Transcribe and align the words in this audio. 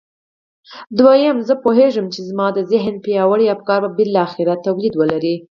دويم 0.97 1.37
زه 1.47 1.53
پوهېږم 1.63 2.05
چې 2.13 2.19
زما 2.29 2.47
د 2.53 2.59
ذهن 2.71 2.95
پياوړي 3.03 3.45
افکار 3.55 3.79
به 3.83 3.89
بالاخره 3.97 4.53
توليد 4.65 4.93
ولري. 4.97 5.35